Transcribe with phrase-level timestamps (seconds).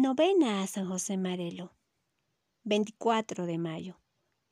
[0.00, 1.72] Novena a San José Marelo.
[2.62, 3.98] 24 de mayo.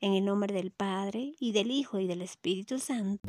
[0.01, 3.25] En el nombre del Padre, y del Hijo, y del Espíritu Santo.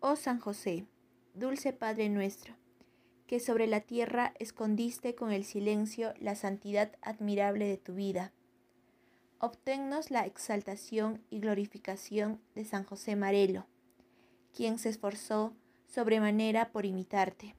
[0.00, 0.86] Oh San José,
[1.34, 2.54] dulce Padre nuestro,
[3.30, 8.32] que sobre la tierra escondiste con el silencio la santidad admirable de tu vida.
[9.38, 13.68] Obténnos la exaltación y glorificación de San José Marelo,
[14.52, 15.54] quien se esforzó
[15.86, 17.54] sobremanera por imitarte,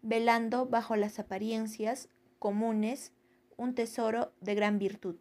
[0.00, 2.08] velando bajo las apariencias
[2.38, 3.12] comunes
[3.58, 5.16] un tesoro de gran virtud.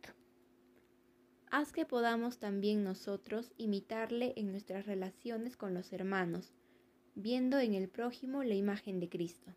[1.50, 6.54] Haz que podamos también nosotros imitarle en nuestras relaciones con los hermanos,
[7.16, 9.52] viendo en el prójimo la imagen de Cristo.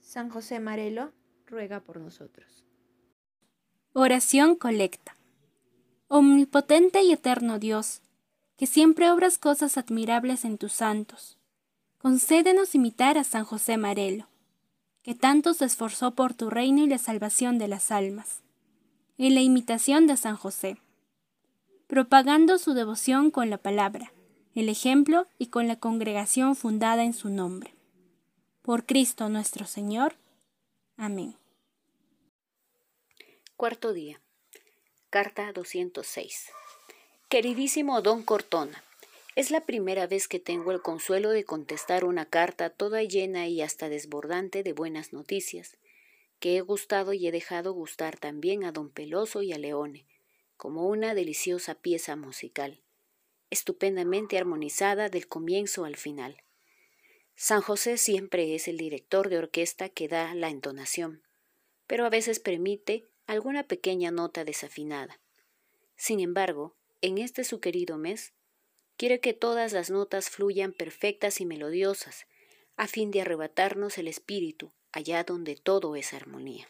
[0.00, 1.12] San José Marelo
[1.46, 2.64] ruega por nosotros.
[3.92, 5.16] Oración colecta.
[6.08, 8.02] Omnipotente y eterno Dios,
[8.56, 11.38] que siempre obras cosas admirables en tus santos,
[11.98, 14.28] concédenos imitar a San José Marelo,
[15.02, 18.42] que tanto se esforzó por tu reino y la salvación de las almas,
[19.18, 20.78] en la imitación de San José
[21.88, 24.12] propagando su devoción con la palabra,
[24.58, 27.74] el ejemplo y con la congregación fundada en su nombre.
[28.62, 30.16] Por Cristo nuestro Señor.
[30.96, 31.36] Amén.
[33.56, 34.20] Cuarto día.
[35.10, 36.50] Carta 206.
[37.28, 38.82] Queridísimo don Cortona,
[39.36, 43.62] es la primera vez que tengo el consuelo de contestar una carta toda llena y
[43.62, 45.78] hasta desbordante de buenas noticias,
[46.40, 50.04] que he gustado y he dejado gustar también a don Peloso y a Leone,
[50.56, 52.82] como una deliciosa pieza musical,
[53.50, 56.42] estupendamente armonizada del comienzo al final.
[57.34, 61.22] San José siempre es el director de orquesta que da la entonación,
[61.86, 65.20] pero a veces permite alguna pequeña nota desafinada.
[65.96, 68.34] Sin embargo, en este su querido mes,
[68.96, 72.26] quiere que todas las notas fluyan perfectas y melodiosas,
[72.76, 76.68] a fin de arrebatarnos el espíritu allá donde todo es armonía.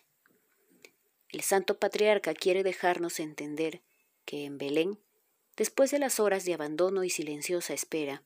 [1.30, 3.82] El Santo Patriarca quiere dejarnos entender
[4.24, 4.98] que en Belén,
[5.58, 8.22] después de las horas de abandono y silenciosa espera,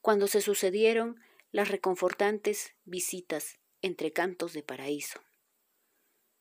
[0.00, 1.20] cuando se sucedieron
[1.52, 5.20] las reconfortantes visitas entre cantos de paraíso.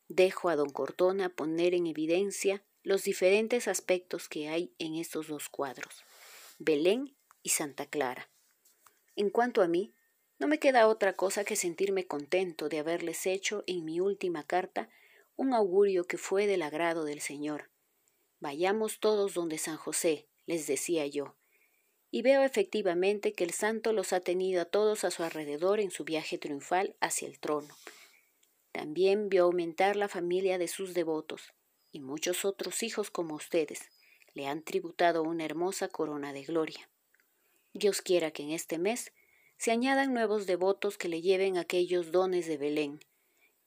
[0.07, 5.47] Dejo a don Cortona poner en evidencia los diferentes aspectos que hay en estos dos
[5.47, 6.03] cuadros,
[6.57, 8.31] Belén y Santa Clara.
[9.15, 9.93] En cuanto a mí,
[10.39, 14.89] no me queda otra cosa que sentirme contento de haberles hecho en mi última carta
[15.35, 17.69] un augurio que fue del agrado del Señor.
[18.39, 21.35] Vayamos todos donde San José, les decía yo,
[22.11, 25.91] y veo efectivamente que el santo los ha tenido a todos a su alrededor en
[25.91, 27.75] su viaje triunfal hacia el trono.
[28.71, 31.53] También vio aumentar la familia de sus devotos,
[31.91, 33.89] y muchos otros hijos como ustedes
[34.33, 36.89] le han tributado una hermosa corona de gloria.
[37.73, 39.11] Dios quiera que en este mes
[39.57, 42.99] se añadan nuevos devotos que le lleven aquellos dones de Belén,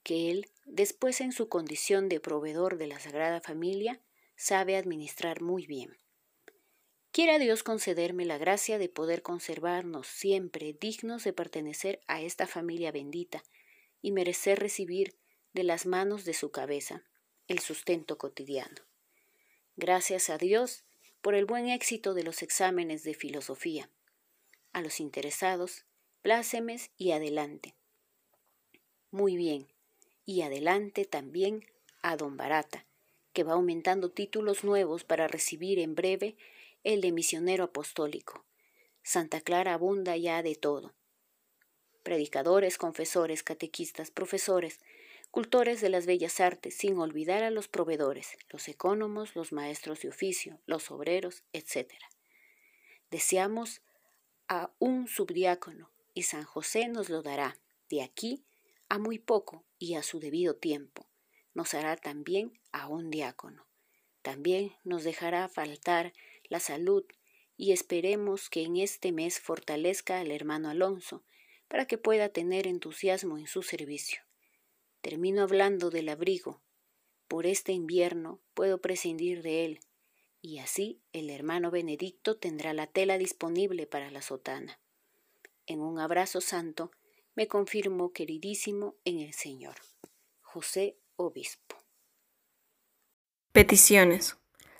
[0.03, 4.01] que Él, después en su condición de proveedor de la Sagrada Familia,
[4.35, 5.97] sabe administrar muy bien.
[7.11, 12.91] Quiera Dios concederme la gracia de poder conservarnos siempre dignos de pertenecer a esta familia
[12.91, 13.43] bendita
[14.01, 15.15] y merecer recibir
[15.53, 17.03] de las manos de su cabeza
[17.47, 18.81] el sustento cotidiano.
[19.75, 20.85] Gracias a Dios
[21.21, 23.89] por el buen éxito de los exámenes de filosofía.
[24.71, 25.85] A los interesados,
[26.21, 27.75] plácemes y adelante.
[29.11, 29.71] Muy bien,
[30.25, 31.65] y adelante también
[32.01, 32.87] a don Barata,
[33.33, 36.37] que va aumentando títulos nuevos para recibir en breve
[36.83, 38.45] el de misionero apostólico.
[39.01, 40.93] Santa Clara abunda ya de todo.
[42.03, 44.79] Predicadores, confesores, catequistas, profesores,
[45.31, 50.09] cultores de las bellas artes, sin olvidar a los proveedores, los ecónomos, los maestros de
[50.09, 51.91] oficio, los obreros, etc.
[53.09, 53.81] Deseamos
[54.47, 57.57] a un subdiácono y San José nos lo dará
[57.89, 58.43] de aquí
[58.89, 61.07] a muy poco y a su debido tiempo.
[61.53, 63.67] Nos hará también a un diácono.
[64.21, 66.13] También nos dejará faltar
[66.49, 67.03] la salud
[67.57, 71.23] y esperemos que en este mes fortalezca al hermano Alonso
[71.67, 74.21] para que pueda tener entusiasmo en su servicio.
[75.01, 76.61] Termino hablando del abrigo.
[77.27, 79.79] Por este invierno puedo prescindir de él,
[80.41, 84.79] y así el hermano Benedicto tendrá la tela disponible para la sotana.
[85.65, 86.91] En un abrazo santo
[87.35, 89.75] me confirmo queridísimo en el Señor.
[90.41, 91.75] José Obispo.
[93.51, 94.37] Peticiones.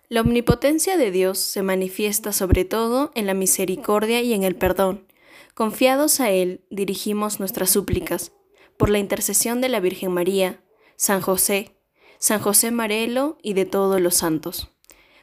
[0.09, 5.07] La omnipotencia de Dios se manifiesta sobre todo en la misericordia y en el perdón.
[5.53, 8.31] Confiados a Él, dirigimos nuestras súplicas.
[8.75, 10.63] por la intercesión de la Virgen María,
[10.95, 11.77] San José,
[12.17, 14.69] San José Marelo y de todos los santos.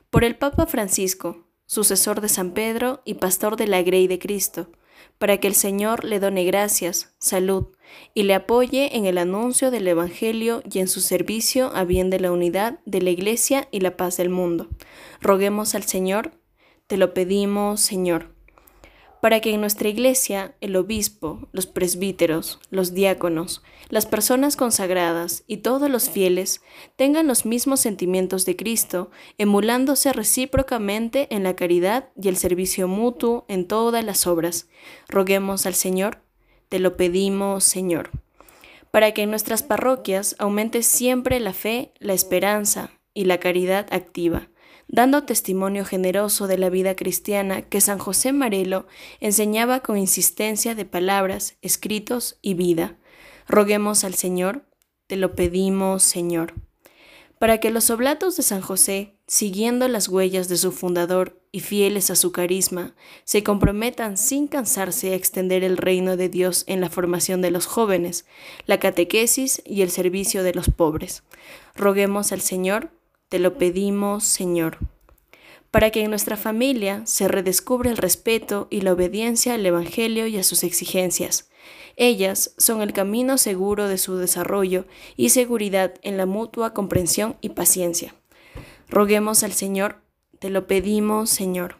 [0.08, 4.70] Por el Papa Francisco, sucesor de San Pedro y pastor de la Grey de Cristo,
[5.18, 7.68] para que el Señor le done gracias, salud,
[8.14, 12.20] y le apoye en el anuncio del Evangelio y en su servicio a bien de
[12.20, 14.68] la unidad de la Iglesia y la paz del mundo.
[15.20, 16.32] Roguemos al Señor,
[16.86, 18.39] te lo pedimos, Señor
[19.20, 25.58] para que en nuestra iglesia el obispo, los presbíteros, los diáconos, las personas consagradas y
[25.58, 26.62] todos los fieles
[26.96, 33.44] tengan los mismos sentimientos de Cristo, emulándose recíprocamente en la caridad y el servicio mutuo
[33.48, 34.68] en todas las obras.
[35.08, 36.22] Roguemos al Señor,
[36.68, 38.10] te lo pedimos, Señor,
[38.90, 44.48] para que en nuestras parroquias aumente siempre la fe, la esperanza y la caridad activa
[44.88, 48.86] dando testimonio generoso de la vida cristiana que San José Marelo
[49.20, 52.96] enseñaba con insistencia de palabras, escritos y vida.
[53.46, 54.64] Roguemos al Señor,
[55.06, 56.54] te lo pedimos, Señor,
[57.38, 62.10] para que los oblatos de San José, siguiendo las huellas de su fundador y fieles
[62.10, 62.94] a su carisma,
[63.24, 67.66] se comprometan sin cansarse a extender el reino de Dios en la formación de los
[67.66, 68.26] jóvenes,
[68.66, 71.22] la catequesis y el servicio de los pobres.
[71.74, 72.90] Roguemos al Señor,
[73.30, 74.78] te lo pedimos, Señor,
[75.70, 80.36] para que en nuestra familia se redescubra el respeto y la obediencia al Evangelio y
[80.36, 81.48] a sus exigencias.
[81.96, 84.84] Ellas son el camino seguro de su desarrollo
[85.16, 88.14] y seguridad en la mutua comprensión y paciencia.
[88.88, 90.02] Roguemos al Señor,
[90.40, 91.79] te lo pedimos, Señor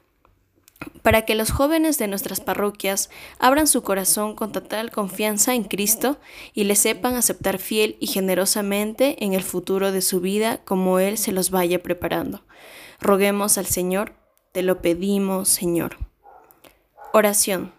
[1.03, 6.19] para que los jóvenes de nuestras parroquias abran su corazón con total confianza en Cristo
[6.53, 11.19] y le sepan aceptar fiel y generosamente en el futuro de su vida como Él
[11.19, 12.45] se los vaya preparando.
[13.01, 14.15] Roguemos al Señor,
[14.53, 15.99] te lo pedimos, Señor.
[17.13, 17.73] Oración.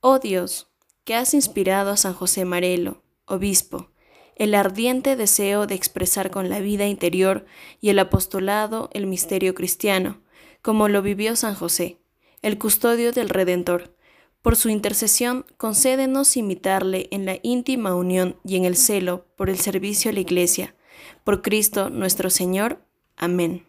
[0.00, 0.68] Oh Dios,
[1.04, 3.90] que has inspirado a San José Marelo, obispo,
[4.36, 7.46] el ardiente deseo de expresar con la vida interior
[7.80, 10.20] y el apostolado el misterio cristiano,
[10.60, 12.00] como lo vivió San José
[12.44, 13.96] el custodio del Redentor.
[14.42, 19.58] Por su intercesión, concédenos imitarle en la íntima unión y en el celo por el
[19.58, 20.76] servicio a la Iglesia.
[21.24, 22.84] Por Cristo nuestro Señor.
[23.16, 23.66] Amén.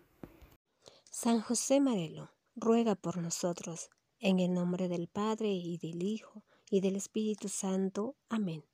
[1.10, 3.90] San José Marelo, ruega por nosotros,
[4.20, 8.18] en el nombre del Padre y del Hijo y del Espíritu Santo.
[8.28, 8.66] Amén.